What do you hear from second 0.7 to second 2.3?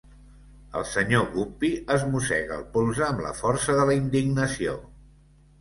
El Sr. Guppy es